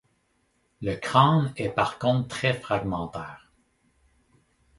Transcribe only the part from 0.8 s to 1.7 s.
Le crâne est